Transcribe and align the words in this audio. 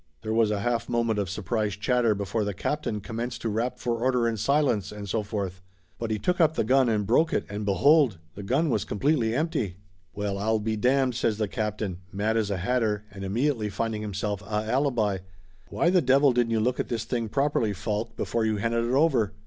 There 0.23 0.33
was 0.33 0.49
a 0.49 0.61
half 0.61 0.89
moment 0.89 1.19
of 1.19 1.29
surprised 1.29 1.79
chatter 1.79 2.15
before 2.15 2.43
the 2.43 2.55
captain 2.55 3.01
commenced 3.01 3.43
to 3.43 3.49
rap 3.49 3.77
for 3.77 3.99
order 4.01 4.25
and 4.27 4.39
silence, 4.39 4.91
and 4.91 5.07
so 5.07 5.21
forth. 5.21 5.61
But 5.99 6.09
he 6.09 6.17
took 6.17 6.41
up 6.41 6.55
the 6.55 6.63
gun 6.63 6.89
and 6.89 7.05
broke 7.05 7.31
it, 7.31 7.45
and 7.47 7.67
behold! 7.67 8.17
the 8.33 8.41
gun 8.41 8.71
was 8.71 8.83
completely 8.83 9.35
empty! 9.35 9.75
"Well, 10.15 10.39
I'll 10.39 10.57
be 10.57 10.75
damned!" 10.75 11.13
says 11.13 11.37
the 11.37 11.47
captain, 11.47 11.99
mad 12.11 12.35
as 12.35 12.49
a 12.49 12.57
hatter 12.57 13.03
and 13.11 13.23
immediately 13.23 13.69
finding 13.69 14.01
himself 14.01 14.41
a 14.41 14.65
alibi. 14.71 15.19
"Why 15.69 15.91
the 15.91 16.01
devil 16.01 16.33
didn't 16.33 16.49
you 16.49 16.61
look 16.61 16.79
at 16.79 16.87
this 16.87 17.03
thing 17.05 17.29
properly, 17.29 17.71
Faulk, 17.71 18.15
before 18.17 18.43
you 18.43 18.57
handed 18.57 18.85
it 18.85 18.93
over? 18.93 19.33